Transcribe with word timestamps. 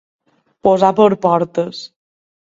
Posar 0.67 0.89
per 1.01 1.07
portes. 1.27 1.85